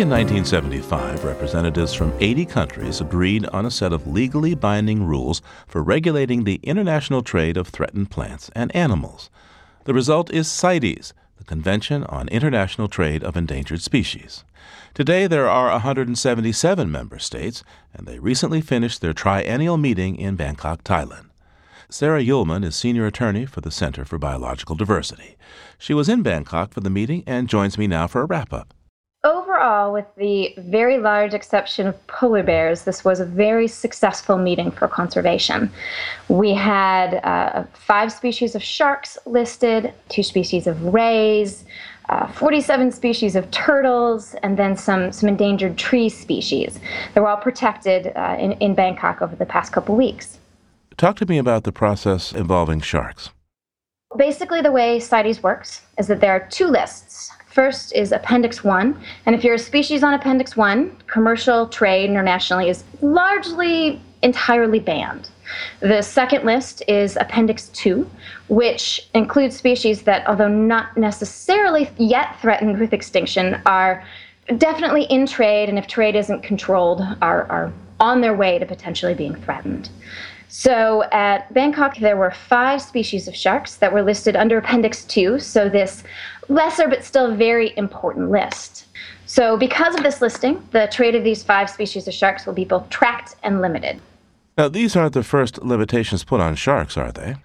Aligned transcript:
In 0.00 0.08
1975, 0.08 1.24
representatives 1.24 1.92
from 1.92 2.14
80 2.20 2.46
countries 2.46 3.02
agreed 3.02 3.44
on 3.48 3.66
a 3.66 3.70
set 3.70 3.92
of 3.92 4.06
legally 4.06 4.54
binding 4.54 5.04
rules 5.04 5.42
for 5.66 5.82
regulating 5.82 6.44
the 6.44 6.58
international 6.62 7.20
trade 7.20 7.58
of 7.58 7.68
threatened 7.68 8.10
plants 8.10 8.50
and 8.54 8.74
animals. 8.74 9.28
The 9.84 9.92
result 9.92 10.32
is 10.32 10.50
CITES, 10.50 11.12
the 11.36 11.44
Convention 11.44 12.04
on 12.04 12.28
International 12.28 12.88
Trade 12.88 13.22
of 13.22 13.36
Endangered 13.36 13.82
Species. 13.82 14.42
Today, 14.94 15.26
there 15.26 15.50
are 15.50 15.70
177 15.70 16.90
member 16.90 17.18
states, 17.18 17.62
and 17.92 18.06
they 18.06 18.18
recently 18.18 18.62
finished 18.62 19.02
their 19.02 19.12
triennial 19.12 19.76
meeting 19.76 20.16
in 20.16 20.34
Bangkok, 20.34 20.82
Thailand. 20.82 21.26
Sarah 21.90 22.22
Uhlemann 22.22 22.64
is 22.64 22.74
senior 22.74 23.04
attorney 23.04 23.44
for 23.44 23.60
the 23.60 23.70
Center 23.70 24.06
for 24.06 24.16
Biological 24.16 24.76
Diversity. 24.76 25.36
She 25.76 25.92
was 25.92 26.08
in 26.08 26.22
Bangkok 26.22 26.72
for 26.72 26.80
the 26.80 26.88
meeting 26.88 27.22
and 27.26 27.50
joins 27.50 27.76
me 27.76 27.86
now 27.86 28.06
for 28.06 28.22
a 28.22 28.26
wrap 28.26 28.54
up. 28.54 28.72
With 29.92 30.06
the 30.16 30.54
very 30.56 30.98
large 30.98 31.34
exception 31.34 31.86
of 31.86 32.06
polar 32.06 32.42
bears, 32.42 32.84
this 32.84 33.04
was 33.04 33.20
a 33.20 33.24
very 33.24 33.66
successful 33.66 34.38
meeting 34.38 34.70
for 34.70 34.86
conservation. 34.86 35.70
We 36.28 36.54
had 36.54 37.14
uh, 37.24 37.64
five 37.74 38.12
species 38.12 38.54
of 38.54 38.62
sharks 38.62 39.18
listed, 39.26 39.92
two 40.08 40.22
species 40.22 40.66
of 40.66 40.94
rays, 40.94 41.64
uh, 42.08 42.26
47 42.28 42.92
species 42.92 43.36
of 43.36 43.50
turtles, 43.50 44.34
and 44.42 44.56
then 44.56 44.76
some, 44.76 45.12
some 45.12 45.28
endangered 45.28 45.76
tree 45.76 46.08
species. 46.08 46.78
They 47.14 47.20
were 47.20 47.28
all 47.28 47.36
protected 47.36 48.12
uh, 48.16 48.36
in, 48.38 48.52
in 48.52 48.74
Bangkok 48.74 49.22
over 49.22 49.36
the 49.36 49.46
past 49.46 49.72
couple 49.72 49.96
weeks. 49.96 50.38
Talk 50.96 51.16
to 51.16 51.26
me 51.26 51.38
about 51.38 51.64
the 51.64 51.72
process 51.72 52.32
involving 52.32 52.80
sharks. 52.80 53.30
Basically, 54.16 54.60
the 54.60 54.72
way 54.72 54.98
CITES 54.98 55.40
works 55.40 55.82
is 55.96 56.08
that 56.08 56.20
there 56.20 56.32
are 56.32 56.48
two 56.50 56.66
lists. 56.66 57.30
First 57.46 57.94
is 57.94 58.10
Appendix 58.10 58.64
1, 58.64 59.00
and 59.26 59.34
if 59.36 59.44
you're 59.44 59.54
a 59.54 59.58
species 59.58 60.02
on 60.02 60.14
Appendix 60.14 60.56
1, 60.56 60.96
commercial 61.06 61.68
trade 61.68 62.10
internationally 62.10 62.68
is 62.68 62.82
largely 63.02 64.00
entirely 64.22 64.80
banned. 64.80 65.30
The 65.78 66.02
second 66.02 66.44
list 66.44 66.82
is 66.88 67.16
Appendix 67.16 67.68
2, 67.68 68.08
which 68.48 69.08
includes 69.14 69.56
species 69.56 70.02
that, 70.02 70.26
although 70.26 70.48
not 70.48 70.96
necessarily 70.96 71.88
yet 71.96 72.40
threatened 72.40 72.80
with 72.80 72.92
extinction, 72.92 73.62
are 73.64 74.04
definitely 74.58 75.04
in 75.04 75.24
trade, 75.24 75.68
and 75.68 75.78
if 75.78 75.86
trade 75.86 76.16
isn't 76.16 76.42
controlled, 76.42 77.00
are, 77.22 77.44
are 77.44 77.72
on 78.00 78.20
their 78.20 78.34
way 78.34 78.58
to 78.58 78.66
potentially 78.66 79.14
being 79.14 79.34
threatened. 79.36 79.90
So 80.48 81.04
at 81.12 81.52
Bangkok, 81.54 81.98
there 81.98 82.16
were 82.16 82.32
five 82.32 82.82
species 82.82 83.28
of 83.28 83.36
sharks 83.36 83.76
that 83.76 83.92
were 83.92 84.02
listed 84.02 84.34
under 84.34 84.58
Appendix 84.58 85.04
2, 85.04 85.38
so 85.38 85.68
this 85.68 86.02
lesser 86.48 86.88
but 86.88 87.04
still 87.04 87.34
very 87.36 87.72
important 87.76 88.30
list. 88.30 88.86
So, 89.26 89.56
because 89.56 89.94
of 89.94 90.02
this 90.02 90.20
listing, 90.20 90.66
the 90.72 90.88
trade 90.90 91.14
of 91.14 91.22
these 91.22 91.44
five 91.44 91.70
species 91.70 92.08
of 92.08 92.14
sharks 92.14 92.46
will 92.46 92.52
be 92.52 92.64
both 92.64 92.88
tracked 92.90 93.36
and 93.44 93.60
limited. 93.60 94.00
Now, 94.58 94.68
these 94.68 94.96
aren't 94.96 95.14
the 95.14 95.22
first 95.22 95.62
limitations 95.62 96.24
put 96.24 96.40
on 96.40 96.56
sharks, 96.56 96.96
are 96.96 97.12
they? 97.12 97.36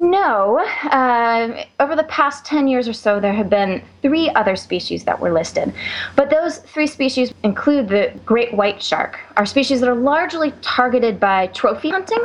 No. 0.00 0.58
Uh, 0.84 1.64
over 1.80 1.96
the 1.96 2.04
past 2.04 2.44
10 2.44 2.68
years 2.68 2.86
or 2.86 2.92
so, 2.92 3.18
there 3.18 3.32
have 3.32 3.50
been 3.50 3.82
three 4.00 4.30
other 4.30 4.54
species 4.54 5.04
that 5.04 5.18
were 5.18 5.32
listed. 5.32 5.74
But 6.14 6.30
those 6.30 6.58
three 6.58 6.86
species 6.86 7.34
include 7.42 7.88
the 7.88 8.12
great 8.24 8.54
white 8.54 8.80
shark, 8.80 9.18
are 9.36 9.44
species 9.44 9.80
that 9.80 9.88
are 9.88 9.96
largely 9.96 10.52
targeted 10.62 11.18
by 11.18 11.48
trophy 11.48 11.90
hunting. 11.90 12.24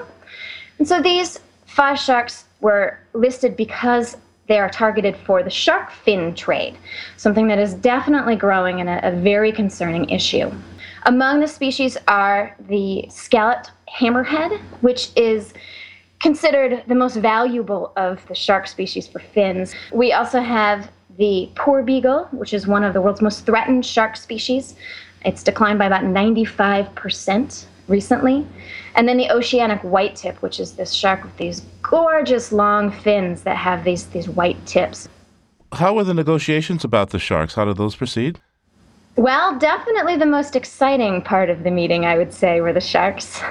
And 0.78 0.88
so 0.88 1.02
these 1.02 1.40
five 1.66 2.00
sharks 2.00 2.46
were 2.62 3.00
listed 3.14 3.58
because 3.58 4.18
they 4.48 4.60
are 4.60 4.70
targeted 4.70 5.16
for 5.26 5.42
the 5.42 5.50
shark 5.50 5.90
fin 5.90 6.36
trade, 6.36 6.78
something 7.18 7.48
that 7.48 7.58
is 7.58 7.74
definitely 7.74 8.36
growing 8.36 8.82
and 8.82 8.90
a, 8.90 9.08
a 9.08 9.12
very 9.12 9.52
concerning 9.52 10.10
issue. 10.10 10.52
Among 11.04 11.40
the 11.40 11.48
species 11.48 11.98
are 12.08 12.56
the 12.68 13.08
scalloped 13.10 13.72
hammerhead, 13.88 14.60
which 14.82 15.10
is 15.16 15.54
considered 16.24 16.82
the 16.88 16.96
most 16.96 17.18
valuable 17.18 17.92
of 17.98 18.26
the 18.30 18.34
shark 18.34 18.66
species 18.66 19.06
for 19.06 19.20
fins. 19.20 19.76
We 19.92 20.14
also 20.14 20.40
have 20.40 20.90
the 21.18 21.50
porbeagle, 21.56 22.34
which 22.34 22.54
is 22.54 22.66
one 22.66 22.84
of 22.86 22.94
the 22.94 23.02
world's 23.02 23.22
most 23.22 23.46
threatened 23.46 23.86
shark 23.86 24.16
species. 24.16 24.76
It's 25.26 25.44
declined 25.44 25.80
by 25.80 25.86
about 25.86 26.04
95% 26.04 27.66
recently. 27.90 28.48
And 28.96 29.06
then 29.06 29.18
the 29.18 29.30
oceanic 29.30 29.82
white 29.84 30.16
tip, 30.16 30.42
which 30.42 30.62
is 30.62 30.72
this 30.72 30.94
shark 30.94 31.24
with 31.24 31.36
these 31.36 31.62
gorgeous 31.82 32.54
long 32.54 32.90
fins 32.90 33.44
that 33.44 33.58
have 33.58 33.84
these, 33.84 34.08
these 34.08 34.30
white 34.30 34.66
tips. 34.66 35.10
How 35.74 35.94
were 35.94 36.06
the 36.06 36.14
negotiations 36.14 36.86
about 36.86 37.10
the 37.10 37.20
sharks? 37.20 37.56
How 37.56 37.66
did 37.66 37.76
those 37.76 37.98
proceed? 37.98 38.40
Well, 39.18 39.60
definitely 39.60 40.16
the 40.16 40.26
most 40.26 40.56
exciting 40.56 41.22
part 41.22 41.50
of 41.50 41.64
the 41.64 41.72
meeting, 41.72 42.06
I 42.06 42.18
would 42.18 42.34
say, 42.34 42.62
were 42.62 42.74
the 42.74 42.82
sharks. 42.82 43.42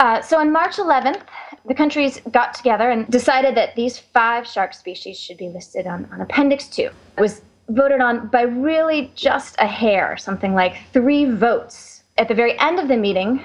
Uh, 0.00 0.20
so 0.20 0.38
on 0.38 0.50
March 0.52 0.76
11th, 0.76 1.22
the 1.66 1.74
countries 1.74 2.20
got 2.30 2.54
together 2.54 2.90
and 2.90 3.08
decided 3.08 3.54
that 3.54 3.74
these 3.74 3.98
five 3.98 4.46
shark 4.46 4.74
species 4.74 5.18
should 5.18 5.38
be 5.38 5.48
listed 5.48 5.86
on, 5.86 6.08
on 6.12 6.20
Appendix 6.20 6.68
2. 6.68 6.82
It 6.82 7.20
was 7.20 7.42
voted 7.70 8.00
on 8.00 8.26
by 8.28 8.42
really 8.42 9.10
just 9.14 9.56
a 9.58 9.66
hair, 9.66 10.16
something 10.18 10.54
like 10.54 10.76
three 10.92 11.24
votes. 11.24 12.02
At 12.18 12.28
the 12.28 12.34
very 12.34 12.58
end 12.58 12.78
of 12.78 12.88
the 12.88 12.96
meeting, 12.96 13.42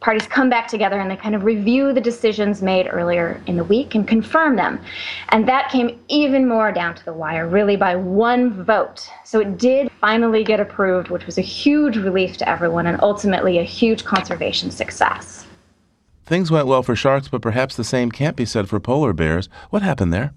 parties 0.00 0.26
come 0.26 0.50
back 0.50 0.68
together 0.68 1.00
and 1.00 1.10
they 1.10 1.16
kind 1.16 1.34
of 1.34 1.44
review 1.44 1.94
the 1.94 2.00
decisions 2.00 2.60
made 2.60 2.88
earlier 2.92 3.42
in 3.46 3.56
the 3.56 3.64
week 3.64 3.94
and 3.94 4.06
confirm 4.06 4.54
them. 4.56 4.78
And 5.30 5.48
that 5.48 5.70
came 5.70 5.98
even 6.08 6.46
more 6.46 6.70
down 6.70 6.94
to 6.94 7.04
the 7.06 7.14
wire, 7.14 7.48
really 7.48 7.76
by 7.76 7.96
one 7.96 8.64
vote. 8.64 9.08
So 9.24 9.40
it 9.40 9.56
did 9.56 9.90
finally 9.98 10.44
get 10.44 10.60
approved, 10.60 11.08
which 11.08 11.24
was 11.24 11.38
a 11.38 11.42
huge 11.42 11.96
relief 11.96 12.36
to 12.36 12.48
everyone 12.48 12.86
and 12.86 13.00
ultimately 13.00 13.58
a 13.58 13.64
huge 13.64 14.04
conservation 14.04 14.70
success. 14.70 15.46
Things 16.26 16.50
went 16.50 16.66
well 16.66 16.82
for 16.82 16.96
sharks, 16.96 17.28
but 17.28 17.40
perhaps 17.40 17.76
the 17.76 17.84
same 17.84 18.10
can't 18.10 18.34
be 18.34 18.44
said 18.44 18.68
for 18.68 18.80
polar 18.80 19.12
bears. 19.12 19.48
What 19.70 19.82
happened 19.82 20.12
there? 20.12 20.34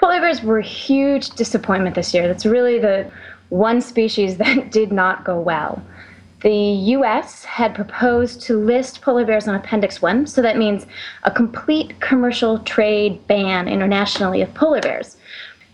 Polar 0.00 0.20
bears 0.20 0.44
were 0.44 0.58
a 0.58 0.64
huge 0.64 1.30
disappointment 1.30 1.96
this 1.96 2.14
year. 2.14 2.28
That's 2.28 2.46
really 2.46 2.78
the 2.78 3.10
one 3.48 3.80
species 3.80 4.36
that 4.38 4.70
did 4.70 4.92
not 4.92 5.24
go 5.24 5.40
well. 5.40 5.82
The 6.42 6.54
US 6.96 7.42
had 7.42 7.74
proposed 7.74 8.42
to 8.42 8.56
list 8.56 9.02
polar 9.02 9.24
bears 9.24 9.48
on 9.48 9.56
Appendix 9.56 10.00
1, 10.00 10.28
so 10.28 10.40
that 10.40 10.56
means 10.56 10.86
a 11.24 11.32
complete 11.32 11.98
commercial 12.00 12.60
trade 12.60 13.26
ban 13.26 13.66
internationally 13.66 14.40
of 14.40 14.54
polar 14.54 14.80
bears. 14.80 15.16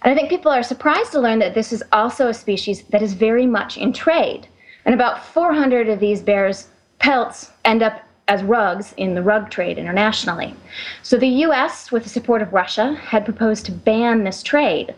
And 0.02 0.10
I 0.10 0.14
think 0.14 0.30
people 0.30 0.50
are 0.50 0.62
surprised 0.62 1.12
to 1.12 1.20
learn 1.20 1.38
that 1.40 1.54
this 1.54 1.70
is 1.70 1.84
also 1.92 2.28
a 2.28 2.34
species 2.34 2.84
that 2.84 3.02
is 3.02 3.12
very 3.12 3.46
much 3.46 3.76
in 3.76 3.92
trade. 3.92 4.46
And 4.86 4.94
about 4.94 5.22
400 5.22 5.90
of 5.90 6.00
these 6.00 6.22
bears' 6.22 6.68
pelts 6.98 7.50
end 7.66 7.82
up 7.82 8.00
as 8.30 8.44
rugs 8.44 8.94
in 8.96 9.14
the 9.14 9.22
rug 9.22 9.50
trade 9.50 9.76
internationally. 9.76 10.54
So 11.02 11.18
the 11.18 11.42
US, 11.46 11.90
with 11.90 12.04
the 12.04 12.08
support 12.08 12.42
of 12.42 12.52
Russia, 12.52 12.94
had 12.94 13.24
proposed 13.24 13.66
to 13.66 13.72
ban 13.72 14.22
this 14.22 14.44
trade. 14.44 14.94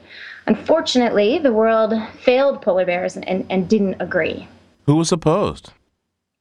Unfortunately, 0.46 1.38
the 1.38 1.52
world 1.52 1.94
failed 2.20 2.60
polar 2.60 2.84
bears 2.84 3.16
and, 3.16 3.26
and, 3.26 3.46
and 3.48 3.70
didn't 3.70 3.96
agree. 4.00 4.46
Who 4.84 4.96
was 4.96 5.12
opposed? 5.12 5.72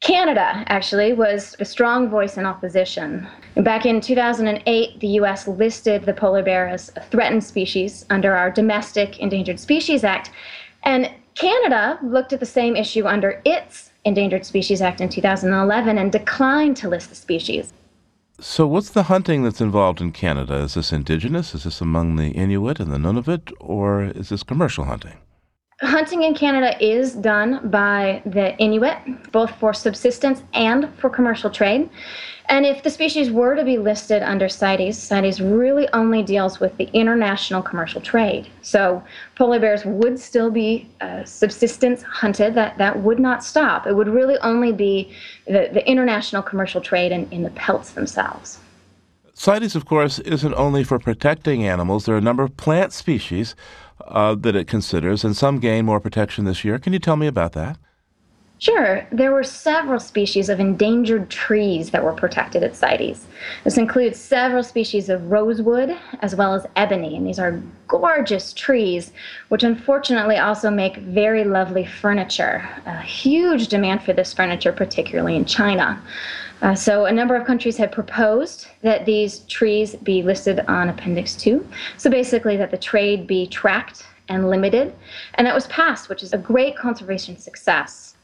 Canada, 0.02 0.66
actually, 0.68 1.14
was 1.14 1.56
a 1.60 1.66
strong 1.66 2.10
voice 2.10 2.36
in 2.38 2.46
opposition. 2.46 3.26
Back 3.56 3.86
in 3.86 4.02
2008, 4.02 5.00
the 5.00 5.08
US 5.22 5.48
listed 5.48 6.04
the 6.04 6.14
polar 6.14 6.44
bear 6.44 6.68
as 6.68 6.92
a 6.98 7.02
threatened 7.02 7.44
species 7.44 8.06
under 8.10 8.36
our 8.36 8.52
Domestic 8.52 9.20
Endangered 9.20 9.62
Species 9.62 10.04
Act. 10.04 10.30
And 10.84 11.10
Canada 11.36 12.00
looked 12.04 12.34
at 12.34 12.42
the 12.42 12.46
same 12.46 12.76
issue 12.76 13.06
under 13.06 13.42
its 13.46 13.91
Endangered 14.04 14.46
Species 14.46 14.82
Act 14.82 15.00
in 15.00 15.10
2011 15.10 15.98
and 15.98 16.12
declined 16.12 16.76
to 16.78 16.90
list 16.90 17.10
the 17.10 17.16
species. 17.16 17.72
So, 18.40 18.66
what's 18.66 18.90
the 18.90 19.04
hunting 19.04 19.44
that's 19.44 19.62
involved 19.62 20.02
in 20.02 20.12
Canada? 20.12 20.56
Is 20.56 20.74
this 20.74 20.92
indigenous? 20.92 21.54
Is 21.54 21.66
this 21.66 21.82
among 21.82 22.16
the 22.16 22.30
Inuit 22.32 22.80
and 22.80 22.92
the 22.92 22.98
Nunavut? 22.98 23.54
Or 23.60 24.06
is 24.06 24.30
this 24.30 24.42
commercial 24.42 24.86
hunting? 24.86 25.18
Hunting 25.82 26.22
in 26.22 26.36
Canada 26.36 26.76
is 26.80 27.14
done 27.14 27.68
by 27.72 28.22
the 28.28 28.56
Inuit, 28.58 29.32
both 29.32 29.50
for 29.56 29.74
subsistence 29.74 30.44
and 30.54 30.88
for 31.00 31.10
commercial 31.10 31.50
trade. 31.50 31.90
And 32.50 32.68
if 32.68 32.84
the 32.84 32.90
species 32.92 33.32
were 33.32 33.56
to 33.56 33.64
be 33.64 33.80
listed 33.80 34.22
under 34.22 34.48
CITES, 34.48 34.96
CITES 34.96 35.42
really 35.42 35.90
only 35.94 36.22
deals 36.22 36.60
with 36.60 36.78
the 36.78 36.84
international 36.94 37.64
commercial 37.64 38.00
trade. 38.00 38.48
So 38.62 39.02
polar 39.36 39.60
bears 39.60 39.84
would 39.84 40.20
still 40.20 40.52
be 40.52 40.88
uh, 41.02 41.24
subsistence 41.24 42.04
hunted, 42.04 42.54
that, 42.54 42.78
that 42.78 43.02
would 43.02 43.20
not 43.20 43.44
stop. 43.44 43.88
It 43.88 43.96
would 43.96 44.10
really 44.10 44.38
only 44.40 44.72
be 44.72 45.12
the, 45.48 45.70
the 45.74 45.88
international 45.90 46.44
commercial 46.44 46.82
trade 46.82 47.12
in, 47.12 47.28
in 47.32 47.42
the 47.42 47.52
pelts 47.52 47.92
themselves. 47.92 48.60
CITES, 49.34 49.76
of 49.76 49.86
course, 49.86 50.20
isn't 50.20 50.54
only 50.54 50.84
for 50.84 51.00
protecting 51.00 51.66
animals. 51.66 52.06
There 52.06 52.14
are 52.14 52.20
a 52.20 52.22
number 52.22 52.44
of 52.44 52.56
plant 52.58 52.94
species 52.94 53.56
uh, 54.08 54.36
that 54.36 54.56
it 54.56 54.68
considers, 54.68 55.24
and 55.24 55.36
some 55.36 55.60
gain 55.60 55.86
more 55.86 56.00
protection 56.00 56.46
this 56.46 56.64
year. 56.64 56.80
Can 56.80 56.94
you 56.94 57.00
tell 57.00 57.16
me 57.16 57.28
about 57.28 57.54
that? 57.54 57.78
Sure. 58.62 59.08
There 59.12 59.32
were 59.32 59.44
several 59.44 60.00
species 60.00 60.48
of 60.48 60.60
endangered 60.60 61.32
trees 61.32 61.90
that 61.90 62.04
were 62.04 62.14
protected 62.14 62.62
at 62.62 62.76
CITES. 62.76 63.26
This 63.64 63.76
includes 63.76 64.20
several 64.20 64.62
species 64.62 65.10
of 65.10 65.32
rosewood 65.32 65.98
as 66.22 66.36
well 66.36 66.54
as 66.54 66.68
ebony, 66.76 67.16
and 67.16 67.26
these 67.26 67.40
are 67.40 67.60
gorgeous 67.88 68.54
trees, 68.54 69.14
which 69.50 69.64
unfortunately 69.64 70.38
also 70.38 70.70
make 70.70 70.98
very 70.98 71.44
lovely 71.44 71.84
furniture. 71.84 72.64
A 72.86 73.02
huge 73.02 73.68
demand 73.68 74.04
for 74.04 74.14
this 74.14 74.32
furniture, 74.32 74.72
particularly 74.72 75.36
in 75.36 75.46
China. 75.46 76.00
Uh, 76.62 76.76
so, 76.76 77.06
a 77.06 77.12
number 77.12 77.36
of 77.36 77.46
countries 77.46 77.78
had 77.78 77.92
proposed 77.92 78.68
that 78.82 79.06
these 79.06 79.40
trees 79.42 79.96
be 79.96 80.22
listed 80.22 80.60
on 80.68 80.90
Appendix 80.90 81.36
2. 81.36 81.68
So, 81.98 82.10
basically, 82.10 82.56
that 82.58 82.72
the 82.72 82.78
trade 82.78 83.26
be 83.26 83.48
tracked 83.48 84.06
and 84.30 84.50
limited. 84.50 84.94
And 85.36 85.48
that 85.48 85.56
was 85.56 85.68
passed, 85.68 86.10
which 86.10 86.24
is 86.24 86.34
a 86.34 86.38
great 86.38 86.78
conservation 86.78 87.38
success. 87.38 88.16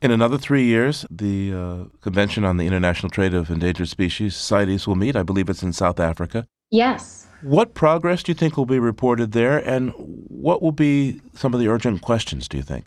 In 0.00 0.10
another 0.10 0.38
three 0.38 0.64
years, 0.64 1.04
the 1.10 1.52
uh, 1.52 1.84
Convention 2.02 2.44
on 2.44 2.56
the 2.56 2.66
International 2.66 3.10
Trade 3.10 3.34
of 3.34 3.50
Endangered 3.50 3.88
Species, 3.88 4.36
CITES, 4.36 4.86
will 4.86 4.94
meet. 4.94 5.16
I 5.16 5.24
believe 5.24 5.48
it's 5.48 5.62
in 5.62 5.72
South 5.72 5.98
Africa. 5.98 6.46
Yes. 6.70 7.26
What 7.42 7.74
progress 7.74 8.22
do 8.22 8.30
you 8.30 8.34
think 8.34 8.56
will 8.56 8.66
be 8.66 8.78
reported 8.78 9.32
there, 9.32 9.58
and 9.58 9.92
what 9.96 10.60
will 10.62 10.72
be 10.72 11.20
some 11.34 11.54
of 11.54 11.60
the 11.60 11.68
urgent 11.68 12.02
questions, 12.02 12.48
do 12.48 12.56
you 12.58 12.62
think? 12.62 12.84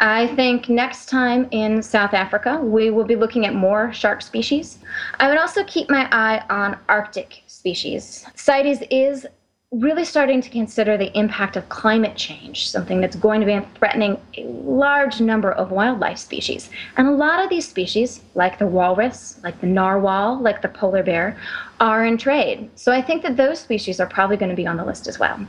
I 0.00 0.26
think 0.34 0.68
next 0.68 1.08
time 1.08 1.48
in 1.52 1.82
South 1.82 2.14
Africa, 2.14 2.58
we 2.60 2.90
will 2.90 3.04
be 3.04 3.16
looking 3.16 3.46
at 3.46 3.54
more 3.54 3.92
shark 3.92 4.22
species. 4.22 4.78
I 5.20 5.28
would 5.28 5.38
also 5.38 5.62
keep 5.64 5.88
my 5.88 6.08
eye 6.10 6.44
on 6.50 6.76
Arctic 6.88 7.42
species. 7.46 8.26
CITES 8.34 8.82
is 8.90 9.26
really 9.70 10.04
starting 10.04 10.40
to 10.40 10.50
consider 10.50 10.96
the 10.96 11.16
impact 11.18 11.56
of 11.56 11.68
climate 11.68 12.16
change, 12.16 12.68
something 12.68 13.00
that's 13.00 13.16
going 13.16 13.40
to 13.40 13.46
be 13.46 13.60
threatening 13.76 14.20
a 14.36 14.44
large 14.44 15.20
number 15.20 15.50
of 15.52 15.70
wildlife 15.70 16.18
species. 16.18 16.70
And 16.96 17.08
a 17.08 17.12
lot 17.12 17.42
of 17.42 17.50
these 17.50 17.68
species, 17.68 18.20
like 18.34 18.58
the 18.58 18.66
walrus, 18.66 19.40
like 19.42 19.60
the 19.60 19.66
narwhal, 19.66 20.40
like 20.40 20.62
the 20.62 20.68
polar 20.68 21.02
bear, 21.02 21.36
are 21.80 22.04
in 22.04 22.18
trade. 22.18 22.70
So 22.76 22.92
I 22.92 23.02
think 23.02 23.22
that 23.22 23.36
those 23.36 23.58
species 23.60 23.98
are 23.98 24.06
probably 24.06 24.36
going 24.36 24.50
to 24.50 24.56
be 24.56 24.66
on 24.66 24.76
the 24.76 24.84
list 24.84 25.08
as 25.08 25.18
well. 25.18 25.44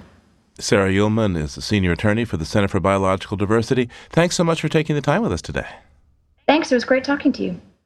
Sarah 0.57 0.89
Uhlemann 0.89 1.37
is 1.37 1.57
a 1.57 1.61
senior 1.61 1.91
attorney 1.91 2.23
for 2.23 2.37
the 2.37 2.45
Center 2.45 2.69
for 2.69 2.79
Biological 2.79 3.35
Diversity. 3.35 3.89
Thanks 4.09 4.35
so 4.37 4.43
much 4.43 4.61
for 4.61 4.69
taking 4.69 4.95
the 4.95 5.01
time 5.01 5.21
with 5.21 5.33
us 5.33 5.41
today. 5.41 5.67
Thanks. 6.47 6.71
It 6.71 6.75
was 6.75 6.85
great 6.85 7.03
talking 7.03 7.33
to 7.33 7.43
you. 7.43 7.59